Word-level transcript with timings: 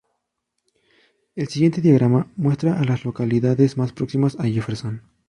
El 1.35 1.47
siguiente 1.49 1.79
diagrama 1.79 2.25
muestra 2.35 2.79
a 2.79 2.83
las 2.83 3.05
localidades 3.05 3.77
más 3.77 3.91
próximas 3.93 4.35
a 4.39 4.45
Jefferson. 4.45 5.03